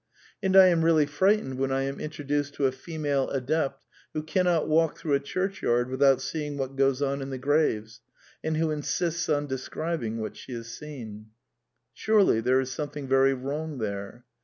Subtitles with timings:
[0.41, 3.83] And I am really fright ened when I am introduced to a female ^^ adept"
[4.15, 8.01] who can not walk through a churchyard without seeing what goes on in the graves,
[8.43, 11.27] and who insists on describing what she has seen.
[11.93, 14.25] Surely there is something very wrong there